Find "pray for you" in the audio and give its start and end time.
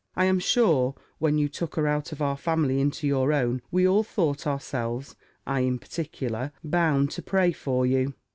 7.21-8.15